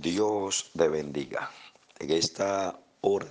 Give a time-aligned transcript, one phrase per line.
[0.00, 1.50] Dios te bendiga.
[1.98, 3.30] En esta hora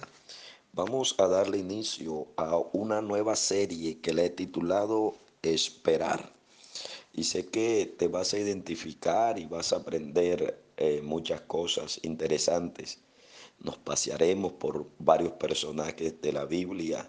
[0.73, 6.31] vamos a darle inicio a una nueva serie que le he titulado Esperar.
[7.13, 12.97] Y sé que te vas a identificar y vas a aprender eh, muchas cosas interesantes.
[13.59, 17.07] Nos pasearemos por varios personajes de la Biblia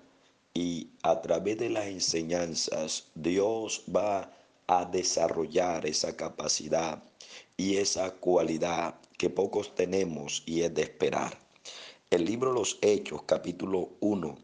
[0.53, 4.31] y a través de las enseñanzas Dios va
[4.67, 7.03] a desarrollar esa capacidad
[7.57, 11.39] y esa cualidad que pocos tenemos y es de esperar.
[12.11, 14.37] El libro Los Hechos, capítulo 1,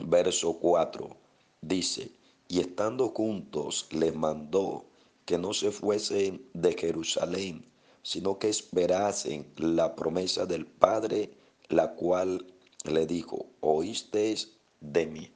[0.00, 1.16] verso 4,
[1.60, 2.10] dice,
[2.48, 4.84] y estando juntos les mandó
[5.24, 7.64] que no se fuesen de Jerusalén,
[8.02, 11.30] sino que esperasen la promesa del Padre,
[11.68, 12.46] la cual
[12.84, 15.32] le dijo, oísteis de mí.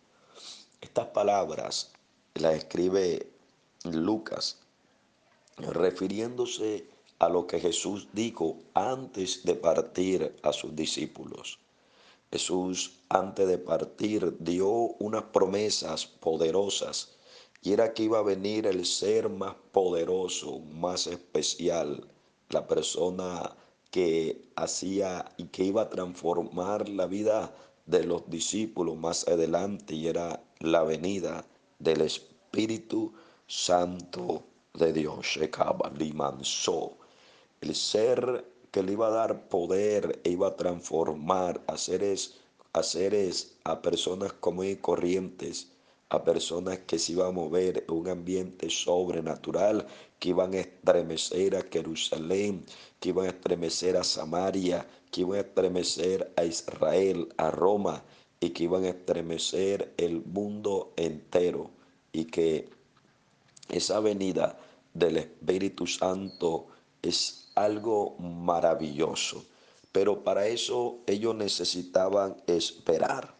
[0.80, 1.92] Estas palabras
[2.34, 3.29] las escribe
[3.84, 4.58] Lucas,
[5.56, 6.86] refiriéndose
[7.18, 11.58] a lo que Jesús dijo antes de partir a sus discípulos.
[12.30, 17.16] Jesús antes de partir dio unas promesas poderosas
[17.62, 22.06] y era que iba a venir el ser más poderoso, más especial,
[22.50, 23.54] la persona
[23.90, 27.54] que hacía y que iba a transformar la vida
[27.86, 31.44] de los discípulos más adelante y era la venida
[31.78, 33.12] del Espíritu
[33.52, 35.36] Santo de Dios.
[37.60, 42.36] El ser que le iba a dar poder e iba a transformar a seres,
[42.72, 45.72] a seres, a personas comunes y corrientes,
[46.10, 49.84] a personas que se iban a mover en un ambiente sobrenatural,
[50.20, 52.64] que iban a estremecer a Jerusalén,
[53.00, 58.04] que iban a estremecer a Samaria, que iban a estremecer a Israel, a Roma,
[58.38, 61.72] y que iban a estremecer el mundo entero,
[62.12, 62.79] y que
[63.70, 64.58] esa venida
[64.94, 66.66] del Espíritu Santo
[67.02, 69.44] es algo maravilloso.
[69.92, 73.34] Pero para eso ellos necesitaban esperar.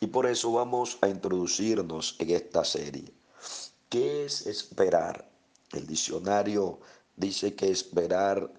[0.00, 3.12] Y por eso vamos a introducirnos en esta serie.
[3.88, 5.30] ¿Qué es esperar?
[5.72, 6.80] El diccionario
[7.16, 8.52] dice que esperar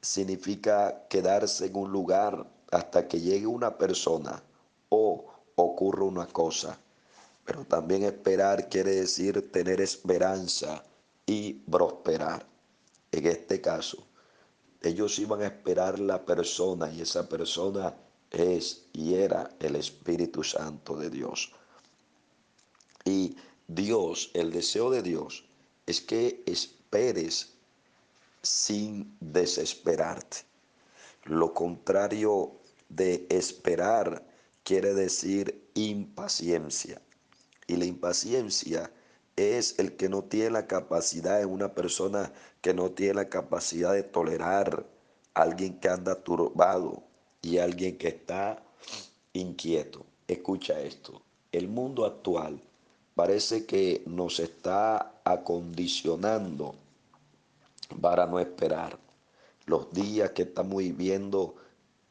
[0.00, 4.42] significa quedarse en un lugar hasta que llegue una persona
[4.88, 6.78] o ocurra una cosa.
[7.46, 10.84] Pero también esperar quiere decir tener esperanza
[11.24, 12.46] y prosperar.
[13.12, 14.06] En este caso,
[14.82, 17.94] ellos iban a esperar la persona y esa persona
[18.30, 21.52] es y era el Espíritu Santo de Dios.
[23.04, 23.36] Y
[23.68, 25.44] Dios, el deseo de Dios
[25.86, 27.52] es que esperes
[28.42, 30.38] sin desesperarte.
[31.24, 32.52] Lo contrario
[32.88, 34.24] de esperar
[34.62, 37.00] quiere decir impaciencia.
[37.66, 38.90] Y la impaciencia
[39.36, 43.92] es el que no tiene la capacidad, es una persona que no tiene la capacidad
[43.92, 44.86] de tolerar
[45.34, 47.02] a alguien que anda turbado
[47.42, 48.62] y alguien que está
[49.32, 50.06] inquieto.
[50.26, 51.22] Escucha esto,
[51.52, 52.60] el mundo actual
[53.14, 56.74] parece que nos está acondicionando
[58.00, 58.98] para no esperar.
[59.66, 61.56] Los días que estamos viviendo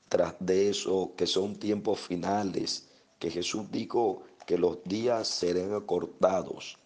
[0.10, 2.88] tras de eso, que son tiempos finales,
[3.20, 6.78] que Jesús dijo que los días serán acortados.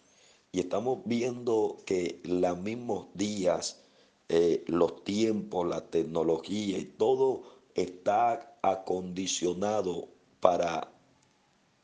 [0.52, 3.82] Y estamos viendo que los mismos días,
[4.28, 7.42] eh, los tiempos, la tecnología y todo
[7.74, 10.08] está acondicionado
[10.40, 10.90] para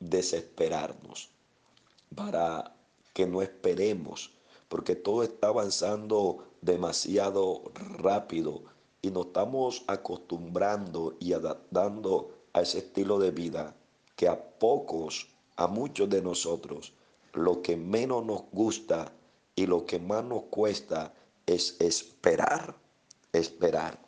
[0.01, 1.31] desesperarnos,
[2.15, 2.75] para
[3.15, 4.33] que no esperemos,
[4.69, 8.65] porque todo está avanzando demasiado rápido
[9.01, 13.77] y nos estamos acostumbrando y adaptando a ese estilo de vida
[14.17, 16.93] que a pocos a muchos de nosotros
[17.33, 19.13] lo que menos nos gusta
[19.55, 21.13] y lo que más nos cuesta
[21.47, 22.75] es esperar,
[23.33, 23.99] esperar.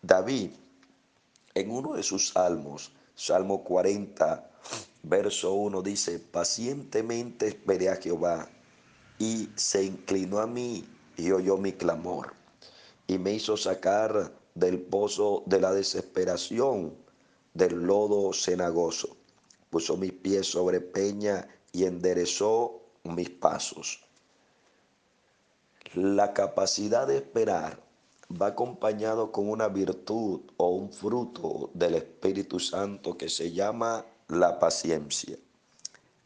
[0.00, 0.50] David,
[1.54, 4.50] en uno de sus salmos, Salmo 40,
[5.02, 8.48] verso 1, dice, pacientemente esperé a Jehová
[9.18, 10.84] y se inclinó a mí
[11.16, 12.34] y oyó mi clamor
[13.06, 16.94] y me hizo sacar del pozo de la desesperación,
[17.54, 19.16] del lodo cenagoso
[19.72, 24.04] puso mis pies sobre peña y enderezó mis pasos.
[25.94, 27.82] La capacidad de esperar
[28.30, 34.58] va acompañado con una virtud o un fruto del Espíritu Santo que se llama la
[34.58, 35.38] paciencia.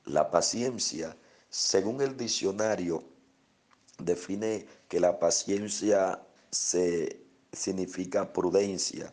[0.07, 1.17] La paciencia,
[1.49, 3.05] según el diccionario,
[3.99, 6.21] define que la paciencia
[6.51, 7.23] se
[7.53, 9.13] significa prudencia,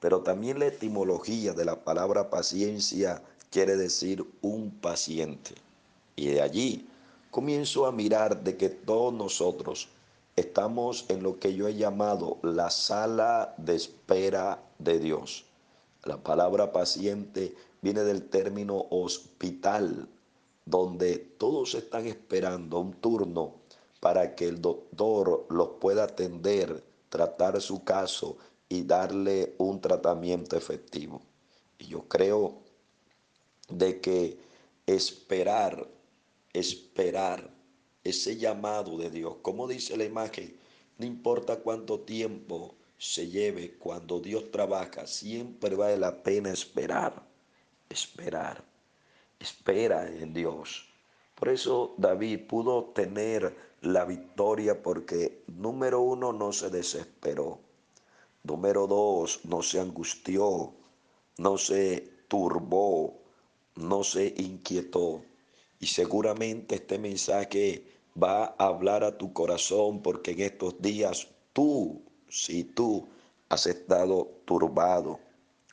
[0.00, 3.22] pero también la etimología de la palabra paciencia
[3.54, 5.54] quiere decir un paciente.
[6.16, 6.88] Y de allí
[7.30, 9.88] comienzo a mirar de que todos nosotros
[10.36, 15.44] Estamos en lo que yo he llamado la sala de espera de Dios.
[16.02, 20.08] La palabra paciente viene del término hospital,
[20.64, 23.54] donde todos están esperando un turno
[24.00, 28.36] para que el doctor los pueda atender, tratar su caso
[28.68, 31.20] y darle un tratamiento efectivo.
[31.78, 32.63] Y yo creo
[33.68, 34.38] de que
[34.86, 35.88] esperar,
[36.52, 37.50] esperar
[38.02, 40.56] ese llamado de Dios, como dice la imagen,
[40.98, 47.22] no importa cuánto tiempo se lleve cuando Dios trabaja, siempre vale la pena esperar,
[47.88, 48.64] esperar,
[49.38, 50.86] espera en Dios.
[51.34, 57.58] Por eso David pudo tener la victoria porque número uno no se desesperó,
[58.42, 60.72] número dos no se angustió,
[61.38, 63.23] no se turbó,
[63.76, 65.22] no se inquietó.
[65.80, 67.86] Y seguramente este mensaje
[68.20, 73.08] va a hablar a tu corazón porque en estos días tú, si tú
[73.48, 75.18] has estado turbado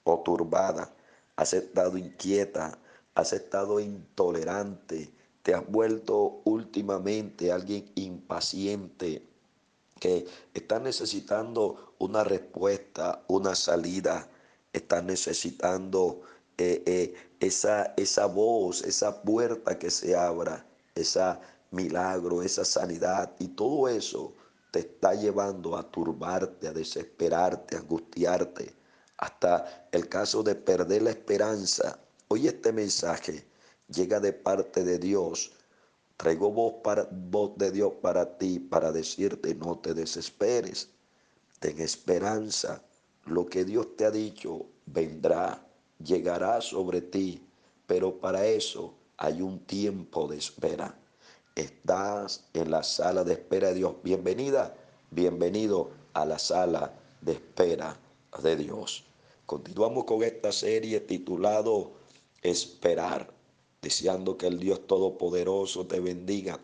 [0.03, 0.94] o turbada,
[1.36, 2.77] has estado inquieta,
[3.15, 5.12] has estado intolerante,
[5.44, 9.27] te has vuelto últimamente alguien impaciente
[10.00, 14.27] que está necesitando una respuesta, una salida,
[14.74, 16.21] está necesitando
[16.62, 20.63] eh, eh, esa, esa voz, esa puerta que se abra,
[20.94, 21.42] esa
[21.72, 24.34] milagro, esa sanidad y todo eso
[24.69, 28.75] te está llevando a turbarte, a desesperarte, a angustiarte,
[29.18, 32.00] hasta el caso de perder la esperanza.
[32.28, 33.44] Hoy este mensaje
[33.88, 35.52] llega de parte de Dios.
[36.18, 40.90] Traigo voz, para, voz de Dios para ti, para decirte, no te desesperes,
[41.60, 42.84] ten esperanza.
[43.25, 45.66] Lo que Dios te ha dicho vendrá,
[46.03, 47.42] llegará sobre ti,
[47.86, 50.98] pero para eso hay un tiempo de espera.
[51.56, 53.95] Estás en la sala de espera de Dios.
[54.03, 54.75] Bienvenida,
[55.09, 58.00] bienvenido a la sala de espera
[58.42, 59.03] de Dios.
[59.45, 61.92] Continuamos con esta serie titulado
[62.42, 63.31] Esperar,
[63.81, 66.59] deseando que el Dios Todopoderoso te bendiga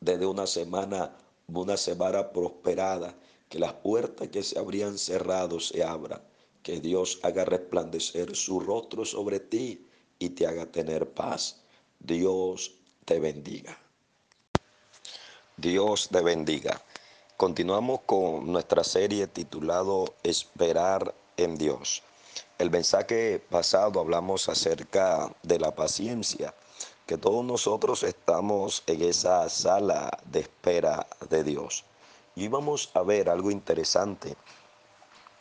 [0.00, 1.16] desde una semana,
[1.46, 3.14] una semana prosperada,
[3.48, 6.20] que las puertas que se habrían cerrado se abran,
[6.62, 9.86] que Dios haga resplandecer su rostro sobre ti
[10.18, 11.60] y te haga tener paz.
[11.98, 12.74] Dios
[13.04, 13.78] te bendiga.
[15.56, 16.80] Dios te bendiga.
[17.36, 22.02] Continuamos con nuestra serie titulado Esperar en Dios.
[22.58, 26.54] El mensaje pasado hablamos acerca de la paciencia,
[27.06, 31.84] que todos nosotros estamos en esa sala de espera de Dios.
[32.34, 34.36] Y vamos a ver algo interesante.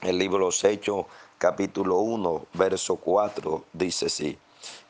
[0.01, 1.07] El libro Los Hechos,
[1.39, 4.37] capítulo 1, verso 4, dice así.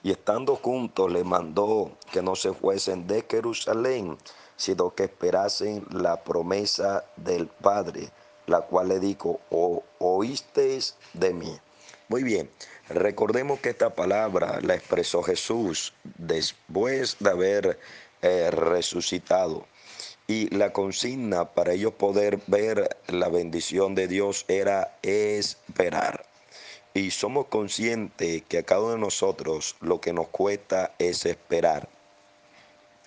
[0.04, 4.18] Y estando juntos le mandó que no se fuesen de Jerusalén,
[4.58, 8.12] sino que esperasen la promesa del Padre,
[8.48, 11.58] la cual le dijo, o, oísteis de mí.
[12.10, 12.50] Muy bien,
[12.90, 17.80] recordemos que esta palabra la expresó Jesús después de haber
[18.22, 19.66] eh, resucitado.
[20.28, 26.26] Y la consigna para ellos poder ver la bendición de Dios era esperar.
[26.94, 31.88] Y somos conscientes que a cada uno de nosotros lo que nos cuesta es esperar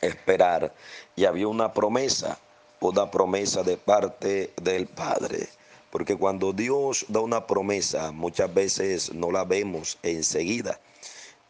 [0.00, 0.72] esperar.
[1.16, 2.38] Y había una promesa,
[2.80, 5.48] una promesa de parte del Padre.
[5.90, 10.78] Porque cuando Dios da una promesa, muchas veces no la vemos enseguida.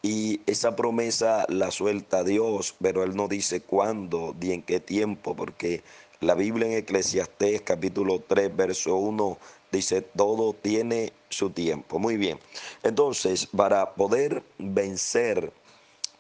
[0.03, 5.37] Y esa promesa la suelta Dios, pero Él no dice cuándo ni en qué tiempo,
[5.37, 5.83] porque
[6.21, 9.39] la Biblia en Eclesiastés capítulo 3, verso 1
[9.73, 11.99] dice, todo tiene su tiempo.
[11.99, 12.39] Muy bien.
[12.83, 15.53] Entonces, para poder vencer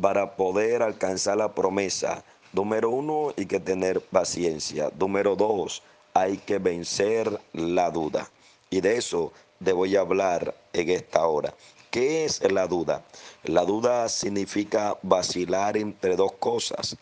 [0.00, 2.24] para poder alcanzar la promesa.
[2.52, 4.90] Número uno, hay que tener paciencia.
[4.98, 5.82] Número dos,
[6.14, 8.28] hay que vencer la duda.
[8.70, 9.32] Y de eso
[9.62, 11.54] te voy a hablar en esta hora.
[11.90, 13.02] ¿Qué es la duda?
[13.42, 16.96] La duda significa vacilar entre dos cosas.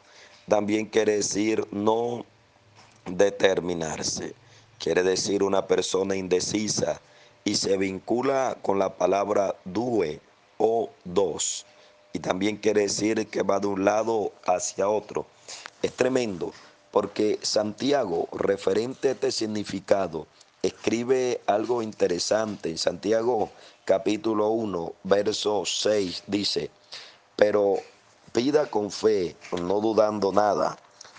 [0.49, 2.25] También quiere decir no
[3.05, 4.35] determinarse.
[4.79, 7.01] Quiere decir una persona indecisa
[7.45, 10.21] y se vincula con la palabra due
[10.57, 11.67] o dos
[12.13, 15.27] y también quiere decir que va de un lado hacia otro.
[15.83, 16.53] Es tremendo
[16.91, 20.27] porque Santiago, referente a este significado,
[20.63, 22.71] escribe algo interesante.
[22.71, 23.51] En Santiago
[23.85, 26.71] capítulo 1, verso 6 dice,
[27.37, 27.77] pero
[28.33, 30.77] pida con fe, no dudando nada,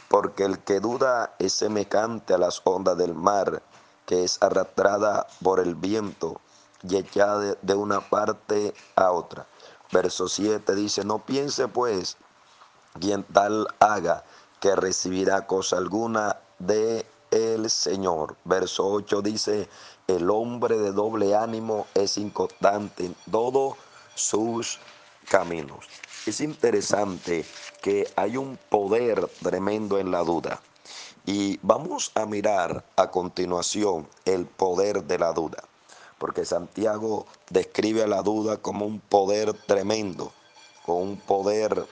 [0.09, 3.61] porque el que duda es semejante a las ondas del mar,
[4.05, 6.41] que es arrastrada por el viento
[6.83, 9.45] y echada de una parte a otra.
[9.91, 12.17] Verso 7 dice, no piense pues
[12.99, 14.23] quien tal haga
[14.59, 18.35] que recibirá cosa alguna de el Señor.
[18.45, 19.69] Verso 8 dice,
[20.07, 23.75] el hombre de doble ánimo es inconstante en todos
[24.15, 24.79] sus
[25.29, 25.85] caminos.
[26.25, 27.45] Es interesante
[27.81, 30.61] que hay un poder tremendo en la duda.
[31.25, 35.63] Y vamos a mirar a continuación el poder de la duda,
[36.17, 40.31] porque Santiago describe a la duda como un poder tremendo,
[40.85, 41.85] con un poder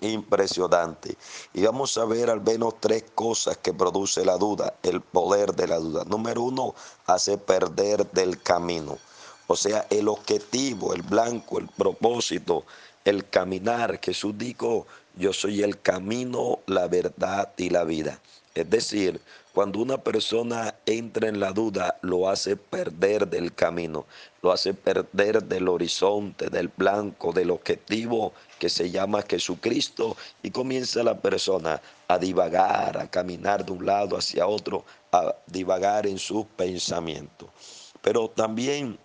[0.00, 1.16] impresionante.
[1.54, 5.68] Y vamos a ver al menos tres cosas que produce la duda, el poder de
[5.68, 6.04] la duda.
[6.04, 6.74] Número uno,
[7.06, 8.98] hace perder del camino.
[9.46, 12.64] O sea, el objetivo, el blanco, el propósito,
[13.04, 13.98] el caminar.
[14.02, 14.86] Jesús dijo,
[15.16, 18.20] yo soy el camino, la verdad y la vida.
[18.54, 19.20] Es decir,
[19.54, 24.06] cuando una persona entra en la duda, lo hace perder del camino,
[24.42, 31.02] lo hace perder del horizonte, del blanco, del objetivo que se llama Jesucristo y comienza
[31.02, 36.44] la persona a divagar, a caminar de un lado hacia otro, a divagar en sus
[36.56, 37.48] pensamientos.
[38.02, 38.98] Pero también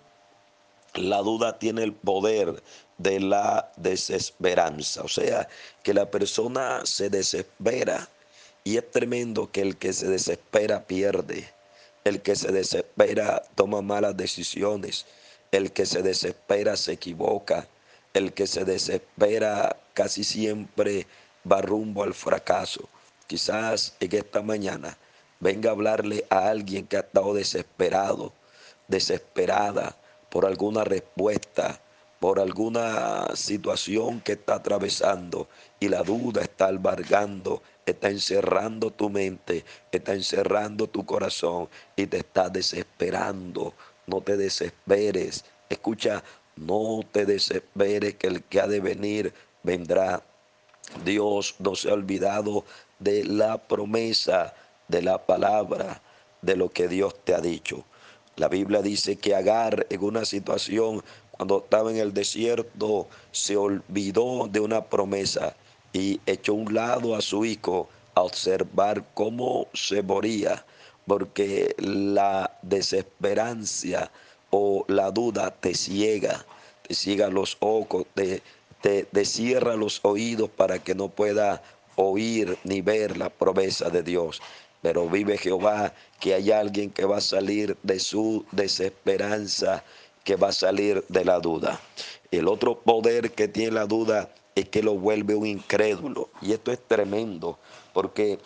[0.95, 2.61] la duda tiene el poder
[2.97, 5.47] de la desesperanza, o sea,
[5.81, 8.07] que la persona se desespera
[8.63, 11.49] y es tremendo que el que se desespera pierde,
[12.03, 15.05] el que se desespera toma malas decisiones,
[15.51, 17.67] el que se desespera se equivoca,
[18.13, 21.07] el que se desespera casi siempre
[21.49, 22.87] va rumbo al fracaso.
[23.27, 24.97] Quizás en esta mañana
[25.39, 28.33] venga a hablarle a alguien que ha estado desesperado,
[28.87, 29.97] desesperada
[30.29, 31.79] por alguna respuesta,
[32.19, 39.65] por alguna situación que está atravesando y la duda está albergando, está encerrando tu mente,
[39.91, 41.67] está encerrando tu corazón
[41.97, 43.73] y te está desesperando.
[44.07, 45.43] No te desesperes.
[45.69, 46.23] Escucha,
[46.55, 49.33] no te desesperes que el que ha de venir
[49.63, 50.23] vendrá.
[51.03, 52.65] Dios no se ha olvidado
[52.99, 54.53] de la promesa,
[54.87, 56.01] de la palabra,
[56.41, 57.83] de lo que Dios te ha dicho.
[58.35, 64.47] La Biblia dice que Agar en una situación, cuando estaba en el desierto, se olvidó
[64.47, 65.55] de una promesa
[65.93, 70.65] y echó un lado a su hijo a observar cómo se moría,
[71.05, 74.11] porque la desesperancia
[74.55, 76.45] o la duda te ciega,
[76.87, 78.43] te ciega los ojos, te,
[78.81, 81.63] te, cierra los oídos para que no pueda
[81.95, 84.43] oír ni ver la promesa de Dios.
[84.83, 89.83] Pero vive Jehová que hay alguien que va a salir de su desesperanza,
[90.23, 91.81] que va a salir de la duda.
[92.29, 96.29] El otro poder que tiene la duda es que lo vuelve un incrédulo.
[96.43, 97.57] Y esto es tremendo,
[97.91, 98.37] porque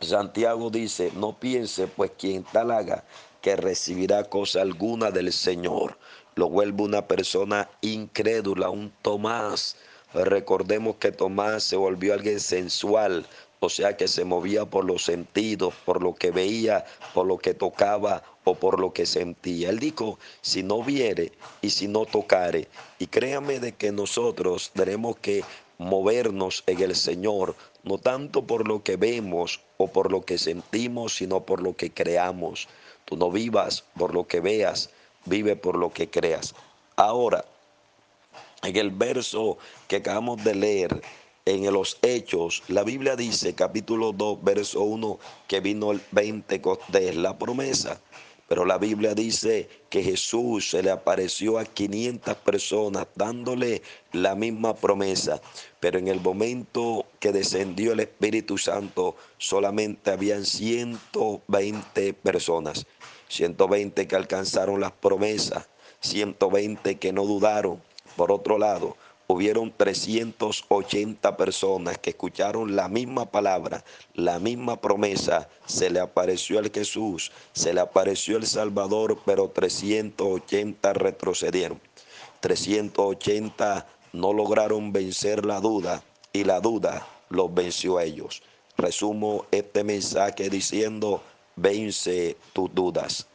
[0.00, 3.04] Santiago dice, no piense pues quien tal haga
[3.46, 5.96] que recibirá cosa alguna del Señor.
[6.34, 9.76] Lo vuelve una persona incrédula, un Tomás.
[10.12, 13.24] Recordemos que Tomás se volvió alguien sensual,
[13.60, 17.54] o sea que se movía por los sentidos, por lo que veía, por lo que
[17.54, 19.70] tocaba o por lo que sentía.
[19.70, 21.30] Él dijo, si no viere
[21.62, 22.66] y si no tocare,
[22.98, 25.44] y créame de que nosotros tenemos que
[25.78, 31.14] movernos en el Señor, no tanto por lo que vemos o por lo que sentimos,
[31.14, 32.66] sino por lo que creamos.
[33.06, 34.90] Tú no vivas por lo que veas,
[35.24, 36.54] vive por lo que creas.
[36.96, 37.44] Ahora,
[38.62, 39.58] en el verso
[39.88, 41.02] que acabamos de leer,
[41.46, 47.14] en los Hechos, la Biblia dice, capítulo 2, verso 1, que vino el 20 de
[47.14, 48.00] la promesa.
[48.48, 54.74] Pero la Biblia dice que Jesús se le apareció a 500 personas dándole la misma
[54.74, 55.40] promesa.
[55.80, 62.86] Pero en el momento que descendió el Espíritu Santo, solamente habían 120 personas.
[63.28, 65.66] 120 que alcanzaron las promesas,
[66.00, 67.82] 120 que no dudaron.
[68.16, 68.96] Por otro lado,
[69.26, 75.48] hubieron 380 personas que escucharon la misma palabra, la misma promesa.
[75.66, 81.80] Se le apareció el Jesús, se le apareció el Salvador, pero 380 retrocedieron.
[82.40, 86.02] 380 no lograron vencer la duda
[86.32, 88.42] y la duda los venció a ellos.
[88.76, 91.22] Resumo este mensaje diciendo,
[91.56, 93.26] vence tus dudas,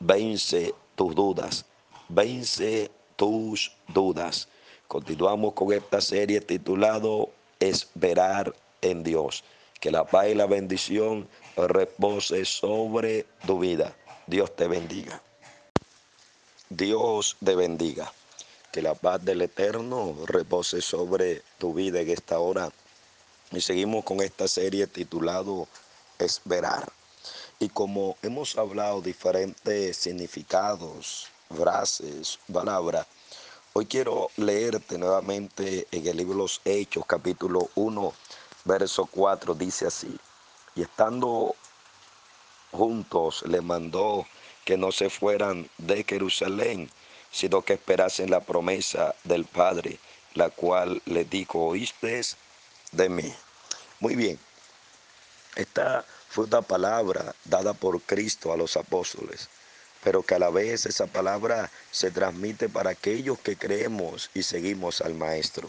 [0.00, 1.66] vence tus dudas,
[2.08, 4.48] vence tus dudas.
[4.88, 9.42] Continuamos con esta serie titulado Esperar en Dios.
[9.80, 13.96] Que la paz y la bendición repose sobre tu vida.
[14.28, 15.20] Dios te bendiga.
[16.68, 18.12] Dios te bendiga.
[18.70, 22.70] Que la paz del Eterno repose sobre tu vida en esta hora.
[23.50, 25.66] Y seguimos con esta serie titulado
[26.20, 26.92] Esperar.
[27.58, 33.06] Y como hemos hablado diferentes significados, frases, palabras,
[33.78, 38.14] Hoy quiero leerte nuevamente en el libro los Hechos, capítulo 1,
[38.64, 40.18] verso 4, dice así.
[40.74, 41.54] Y estando
[42.72, 44.26] juntos le mandó
[44.64, 46.90] que no se fueran de Jerusalén,
[47.30, 49.98] sino que esperasen la promesa del Padre,
[50.32, 52.22] la cual le dijo, oíste
[52.92, 53.30] de mí.
[54.00, 54.38] Muy bien,
[55.54, 59.50] esta fue una palabra dada por Cristo a los apóstoles,
[60.06, 65.00] pero que a la vez esa palabra se transmite para aquellos que creemos y seguimos
[65.00, 65.68] al Maestro.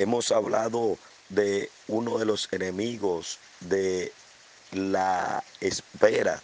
[0.00, 4.12] Hemos hablado de uno de los enemigos de
[4.72, 6.42] la espera,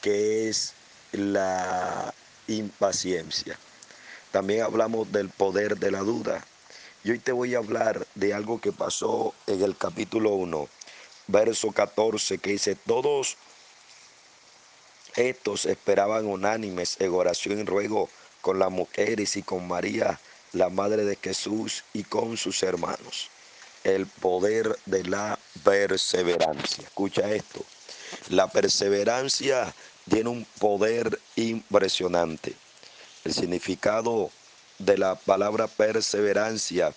[0.00, 0.72] que es
[1.12, 2.14] la
[2.48, 3.58] impaciencia.
[4.30, 6.42] También hablamos del poder de la duda.
[7.04, 10.70] Y hoy te voy a hablar de algo que pasó en el capítulo 1,
[11.26, 13.36] verso 14, que dice, todos
[15.16, 18.08] estos esperaban unánimes en oración y ruego
[18.40, 20.20] con las mujeres y con María,
[20.52, 23.30] la madre de Jesús, y con sus hermanos.
[23.82, 26.84] El poder de la perseverancia.
[26.84, 27.64] Escucha esto.
[28.28, 29.74] La perseverancia
[30.08, 32.54] tiene un poder impresionante.
[33.24, 34.30] El significado
[34.78, 36.92] de la palabra perseverancia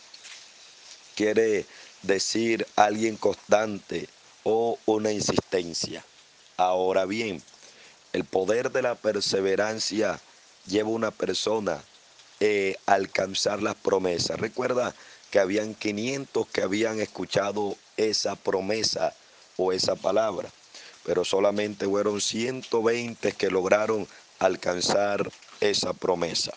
[1.16, 1.66] quiere
[2.04, 4.08] decir alguien constante
[4.44, 6.04] o una insistencia.
[6.58, 7.42] Ahora bien,
[8.14, 10.20] el poder de la perseverancia
[10.66, 11.82] lleva a una persona
[12.40, 14.40] eh, a alcanzar las promesas.
[14.40, 14.94] Recuerda
[15.32, 19.14] que habían 500 que habían escuchado esa promesa
[19.58, 20.50] o esa palabra
[21.10, 26.52] pero solamente fueron 120 que lograron alcanzar esa promesa.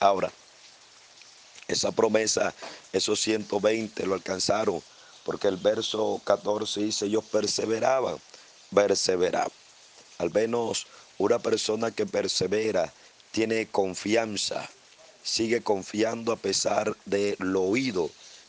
[0.00, 0.32] Ahora,
[1.68, 2.52] esa promesa,
[2.92, 4.82] esos 120 lo alcanzaron,
[5.24, 8.16] porque el verso 14 dice, ellos perseveraban,
[8.74, 9.61] perseveraban.
[10.22, 10.86] Al menos
[11.18, 12.92] una persona que persevera
[13.32, 14.70] tiene confianza,
[15.24, 18.08] sigue confiando a pesar de lo oído,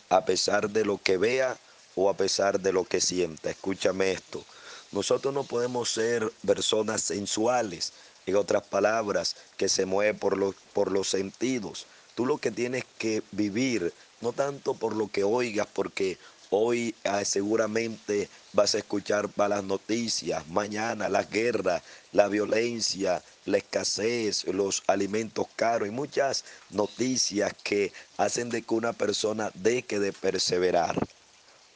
[0.09, 1.57] a pesar de lo que vea
[1.95, 3.49] o a pesar de lo que sienta.
[3.49, 4.45] Escúchame esto.
[4.91, 7.91] Nosotros no podemos ser personas sensuales,
[8.27, 11.87] en otras palabras, que se mueven por por los sentidos.
[12.13, 16.19] Tú lo que tienes que vivir, no tanto por lo que oigas, porque
[16.55, 24.45] hoy ah, seguramente vas a escuchar malas noticias, mañana la guerra, la violencia, la escasez,
[24.45, 30.95] los alimentos caros y muchas noticias que hacen de que una persona deje de perseverar.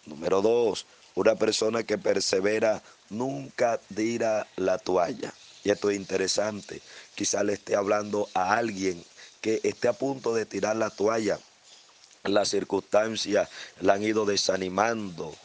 [0.06, 0.86] Número dos,
[1.16, 5.34] una persona que persevera nunca dirá la toalla.
[5.63, 6.82] Y esto es interesante.
[7.16, 9.04] Quizá le esté hablando a alguien
[9.42, 11.40] que esté a punto de tirar la toalla.
[12.28, 13.50] Las circunstancias
[13.82, 15.36] la han ido desanimando,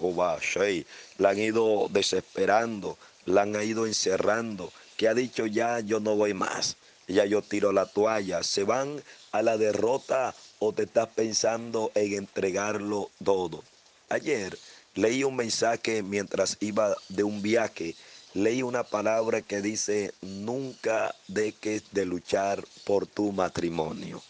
[1.18, 6.34] la han ido desesperando, la han ido encerrando, que ha dicho ya yo no voy
[6.34, 6.76] más,
[7.08, 8.42] ya yo tiro la toalla.
[8.42, 13.62] Se van a la derrota o te estás pensando en entregarlo todo.
[14.08, 14.58] Ayer
[14.94, 17.94] Leí un mensaje mientras iba de un viaje.
[18.34, 24.22] Leí una palabra que dice, nunca dejes de luchar por tu matrimonio.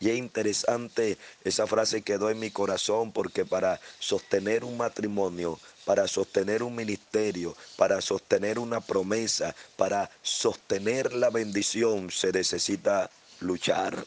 [0.00, 6.06] Y es interesante, esa frase quedó en mi corazón porque para sostener un matrimonio, para
[6.06, 14.06] sostener un ministerio, para sostener una promesa, para sostener la bendición, se necesita luchar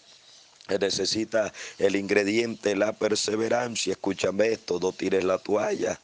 [0.79, 3.93] necesita el ingrediente, la perseverancia.
[3.93, 5.99] Escúchame esto, no tires la toalla.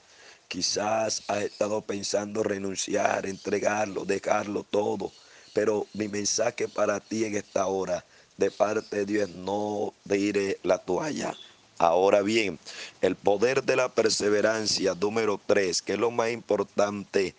[0.47, 5.11] Quizás has estado pensando renunciar, entregarlo, dejarlo todo.
[5.53, 8.03] Pero mi mensaje para ti en esta hora
[8.37, 11.35] de parte de Dios no tire la toalla.
[11.79, 12.57] Ahora bien,
[13.01, 17.35] el poder de la perseverancia número tres, que es lo más importante,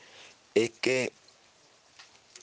[0.54, 1.12] es que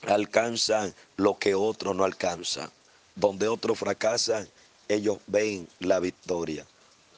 [0.08, 2.70] alcanzan lo que otros no alcanzan.
[3.16, 4.48] Donde otros fracasan,
[4.90, 6.66] ellos ven la victoria.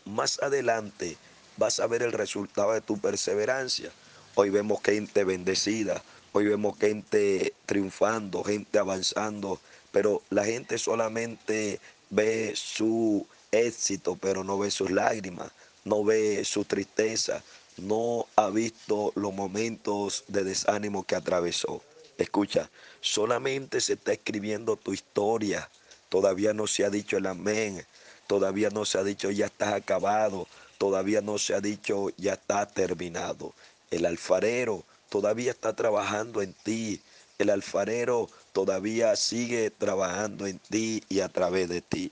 [0.05, 1.17] Más adelante
[1.57, 3.91] vas a ver el resultado de tu perseverancia.
[4.35, 9.59] Hoy vemos gente bendecida, hoy vemos gente triunfando, gente avanzando,
[9.97, 11.79] pero la gente solamente
[12.11, 15.49] ve su éxito, pero no ve sus lágrimas,
[15.85, 17.41] no ve su tristeza,
[17.77, 21.81] no ha visto los momentos de desánimo que atravesó.
[22.19, 22.69] Escucha,
[23.01, 25.67] solamente se está escribiendo tu historia,
[26.09, 27.83] Todavía no se ha dicho el amén.
[28.27, 30.47] Todavía no se ha dicho ya está acabado.
[30.77, 33.55] Todavía no se ha dicho ya está terminado.
[33.89, 37.01] El alfarero todavía está trabajando en ti.
[37.39, 42.11] El alfarero todavía sigue trabajando en ti y a través de ti.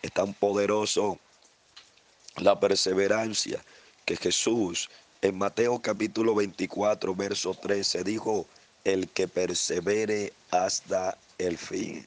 [0.00, 1.18] Es tan poderoso
[2.36, 3.60] la perseverancia
[4.04, 4.88] que Jesús
[5.22, 8.46] en Mateo capítulo 24, verso 13 dijo,
[8.84, 12.06] el que persevere hasta el fin.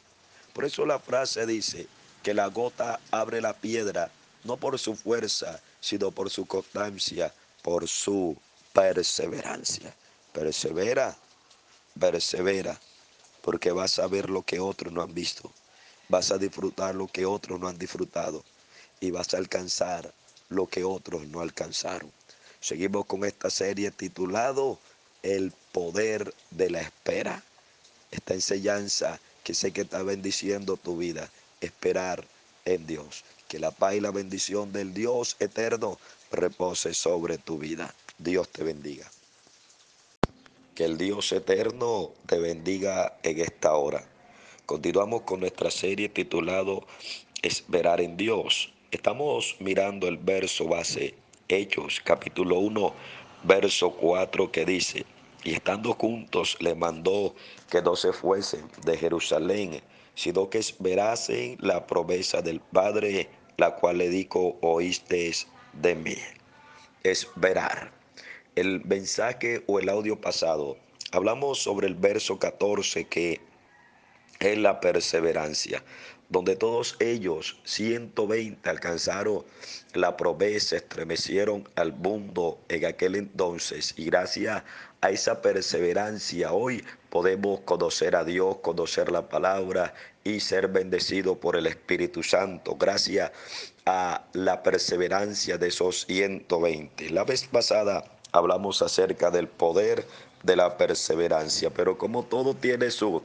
[0.53, 1.85] Por eso la frase dice
[2.23, 4.09] que la gota abre la piedra,
[4.45, 8.37] no por su fuerza, sino por su constancia, por su
[8.71, 9.93] perseverancia.
[10.31, 11.13] Persevera,
[11.99, 12.79] persevera,
[13.45, 15.51] porque vas a ver lo que otros no han visto,
[16.09, 18.43] vas a disfrutar lo que otros no han disfrutado
[18.99, 20.11] y vas a alcanzar
[20.49, 22.11] lo que otros no alcanzaron.
[22.59, 24.79] Seguimos con esta serie titulado
[25.21, 27.43] El poder de la espera.
[28.09, 31.29] Esta enseñanza que sé que está bendiciendo tu vida,
[31.61, 32.25] esperar
[32.65, 33.23] en Dios.
[33.47, 35.99] Que la paz y la bendición del Dios eterno
[36.31, 37.93] repose sobre tu vida.
[38.17, 39.07] Dios te bendiga.
[40.75, 44.05] Que el Dios eterno te bendiga en esta hora.
[44.65, 46.85] Continuamos con nuestra serie titulado
[47.41, 48.73] Esperar en Dios.
[48.91, 51.15] Estamos mirando el verso base,
[51.47, 52.93] Hechos capítulo 1,
[53.43, 55.05] verso 4 que dice,
[55.45, 57.33] y estando juntos le mandó
[57.69, 59.81] que no se fuesen de Jerusalén,
[60.13, 65.31] sino que esperasen la promesa del Padre, la cual le dijo, oíste
[65.71, 66.17] de mí.
[67.01, 67.94] Esperar.
[68.55, 70.77] El mensaje o el audio pasado,
[71.11, 73.41] hablamos sobre el verso 14 que
[74.39, 75.83] es la perseverancia
[76.29, 79.45] donde todos ellos, 120, alcanzaron
[79.93, 83.93] la promesa, estremecieron al mundo en aquel entonces.
[83.97, 84.63] Y gracias
[85.01, 91.55] a esa perseverancia hoy podemos conocer a Dios, conocer la palabra y ser bendecidos por
[91.55, 92.75] el Espíritu Santo.
[92.75, 93.31] Gracias
[93.85, 97.11] a la perseverancia de esos 120.
[97.11, 100.07] La vez pasada hablamos acerca del poder
[100.43, 103.21] de la perseverancia, pero como todo tiene su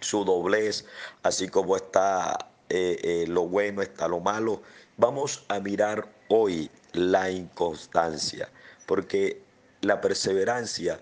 [0.00, 0.84] su doblez,
[1.22, 4.62] así como está eh, eh, lo bueno, está lo malo.
[4.96, 8.48] Vamos a mirar hoy la inconstancia,
[8.86, 9.40] porque
[9.80, 11.00] la perseverancia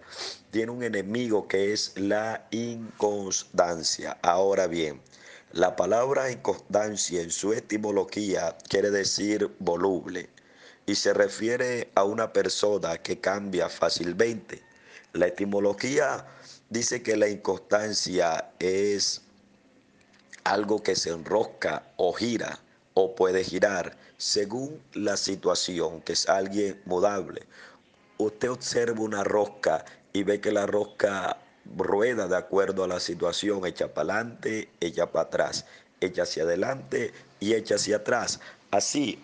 [0.50, 4.18] tiene un enemigo que es la inconstancia.
[4.22, 5.00] Ahora bien,
[5.52, 10.28] la palabra inconstancia en su etimología quiere decir voluble
[10.86, 14.62] y se refiere a una persona que cambia fácilmente.
[15.12, 16.24] La etimología
[16.70, 19.22] dice que la inconstancia es
[20.44, 22.60] algo que se enrosca o gira
[22.94, 27.42] o puede girar según la situación, que es alguien mudable.
[28.18, 31.36] Usted observa una rosca y ve que la rosca
[31.76, 35.66] rueda de acuerdo a la situación, echa para adelante, echa para atrás,
[36.00, 38.40] echa hacia adelante y echa hacia atrás.
[38.70, 39.22] Así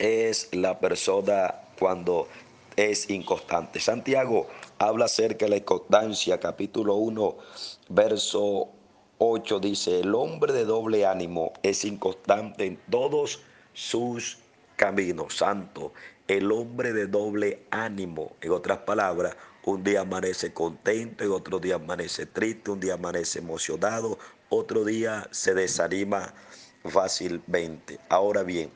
[0.00, 2.26] es la persona cuando
[2.74, 3.78] es inconstante.
[3.78, 7.36] Santiago habla acerca de la inconstancia, capítulo 1,
[7.90, 8.70] verso
[9.18, 13.42] 8 dice, el hombre de doble ánimo es inconstante en todos
[13.74, 14.38] sus
[14.76, 15.36] caminos.
[15.36, 15.92] Santo,
[16.26, 21.74] el hombre de doble ánimo, en otras palabras, un día amanece contento, en otro día
[21.74, 26.32] amanece triste, un día amanece emocionado, otro día se desanima
[26.84, 28.00] fácilmente.
[28.08, 28.70] Ahora bien,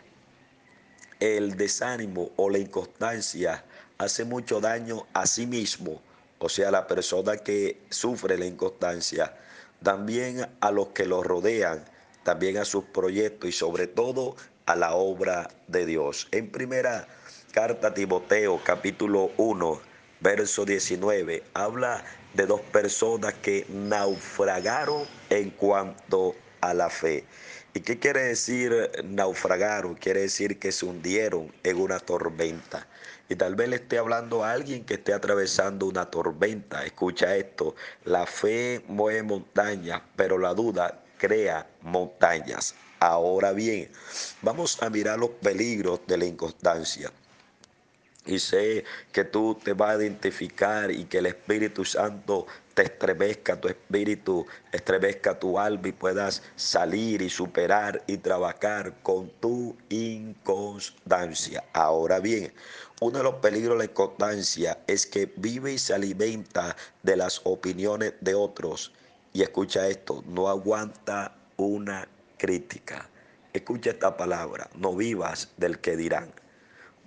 [1.20, 3.64] el desánimo o la inconstancia
[3.98, 6.00] hace mucho daño a sí mismo,
[6.38, 9.36] o sea, la persona que sufre la inconstancia,
[9.82, 11.84] también a los que lo rodean,
[12.22, 16.28] también a sus proyectos y sobre todo a la obra de Dios.
[16.32, 17.06] En primera
[17.52, 19.80] carta a Timoteo, capítulo 1,
[20.20, 27.24] verso 19, habla de dos personas que naufragaron en cuanto a la fe.
[27.76, 29.96] ¿Y qué quiere decir naufragaron?
[29.96, 32.86] Quiere decir que se hundieron en una tormenta.
[33.28, 36.84] Y tal vez le esté hablando a alguien que esté atravesando una tormenta.
[36.86, 42.76] Escucha esto, la fe mueve montañas, pero la duda crea montañas.
[43.00, 43.90] Ahora bien,
[44.40, 47.10] vamos a mirar los peligros de la inconstancia
[48.26, 53.60] y sé que tú te vas a identificar y que el Espíritu Santo te estremezca
[53.60, 61.64] tu espíritu, estremezca tu alma y puedas salir y superar y trabajar con tu inconstancia.
[61.72, 62.52] Ahora bien,
[63.00, 67.40] uno de los peligros de la inconstancia es que vive y se alimenta de las
[67.44, 68.92] opiniones de otros.
[69.32, 72.08] Y escucha esto, no aguanta una
[72.38, 73.08] crítica.
[73.52, 76.32] Escucha esta palabra, no vivas del que dirán.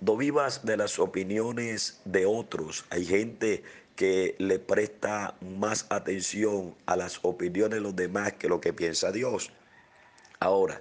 [0.00, 2.84] No vivas de las opiniones de otros.
[2.90, 3.64] Hay gente
[3.96, 9.10] que le presta más atención a las opiniones de los demás que lo que piensa
[9.10, 9.50] Dios.
[10.38, 10.80] Ahora,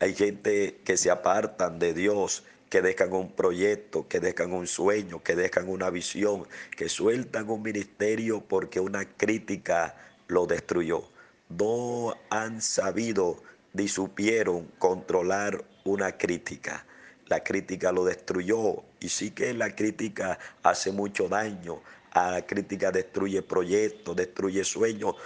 [0.00, 5.22] hay gente que se apartan de Dios, que dejan un proyecto, que dejan un sueño,
[5.22, 9.94] que dejan una visión, que sueltan un ministerio porque una crítica
[10.26, 11.04] lo destruyó.
[11.50, 13.42] No han sabido
[13.74, 16.86] ni supieron controlar una crítica.
[17.26, 21.80] La crítica lo destruyó y sí que la crítica hace mucho daño.
[22.14, 25.16] La crítica destruye proyectos, destruye sueños.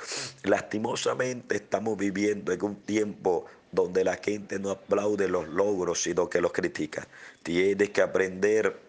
[0.44, 6.40] Lastimosamente estamos viviendo en un tiempo donde la gente no aplaude los logros, sino que
[6.40, 7.06] los critica.
[7.42, 8.80] Tienes que aprender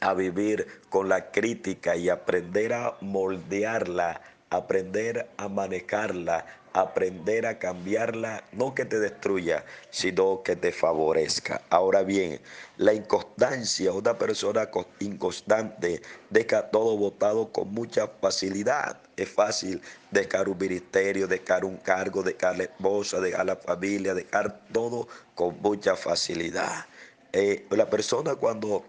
[0.00, 4.20] a vivir con la crítica y aprender a moldearla,
[4.50, 6.44] aprender a manejarla,
[6.74, 11.62] aprender a cambiarla, no que te destruya, sino que te favorezca.
[11.70, 12.40] Ahora bien,
[12.76, 18.98] la inconstancia, una persona inconstante deja todo votado con mucha facilidad.
[19.16, 24.66] Es fácil dejar un ministerio, dejar un cargo, dejar la esposa, dejar la familia, dejar
[24.72, 25.06] todo
[25.36, 26.86] con mucha facilidad.
[27.32, 28.84] Eh, la persona cuando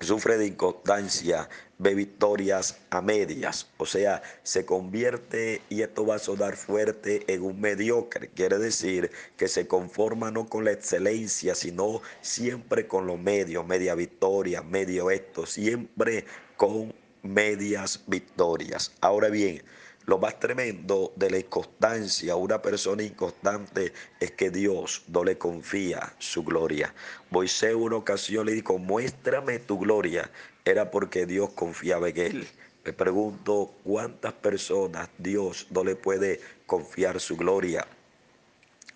[0.00, 6.18] sufre de inconstancia, ve victorias a medias, o sea, se convierte, y esto va a
[6.18, 8.28] sonar fuerte, en un mediocre.
[8.28, 13.94] Quiere decir que se conforma no con la excelencia, sino siempre con lo medio, media
[13.94, 16.24] victoria, medio esto, siempre
[16.56, 18.92] con medias victorias.
[19.00, 19.62] Ahora bien,
[20.08, 26.14] lo más tremendo de la inconstancia, una persona inconstante, es que Dios no le confía
[26.18, 26.94] su gloria.
[27.28, 30.30] Moisés una ocasión le dijo, muéstrame tu gloria.
[30.64, 32.48] Era porque Dios confiaba en él.
[32.86, 37.86] Me pregunto cuántas personas Dios no le puede confiar su gloria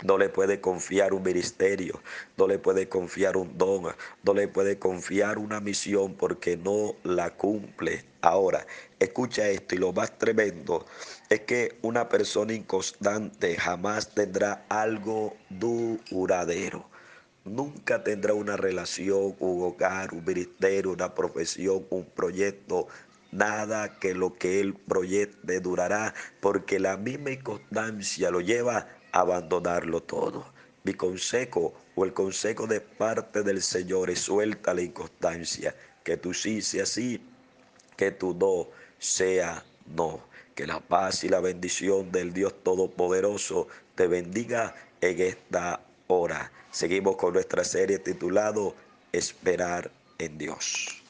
[0.03, 2.01] no le puede confiar un ministerio,
[2.37, 7.31] no le puede confiar un don, no le puede confiar una misión porque no la
[7.31, 8.05] cumple.
[8.21, 8.67] Ahora,
[8.99, 10.87] escucha esto y lo más tremendo
[11.29, 16.88] es que una persona inconstante jamás tendrá algo duradero.
[17.45, 22.87] Nunca tendrá una relación, un hogar, un ministerio, una profesión, un proyecto,
[23.33, 30.46] nada que lo que él proyecte durará, porque la misma inconstancia lo lleva abandonarlo todo.
[30.85, 36.35] Mi consejo o el consejo de parte del Señor es suelta la inconstancia, que tu
[36.35, 37.22] sí sea sí,
[37.96, 40.20] que tu no sea no.
[40.55, 46.51] Que la paz y la bendición del Dios Todopoderoso te bendiga en esta hora.
[46.70, 48.75] Seguimos con nuestra serie titulado
[49.12, 51.02] Esperar en Dios.